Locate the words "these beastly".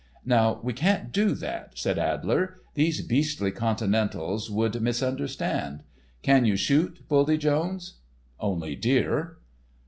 2.73-3.51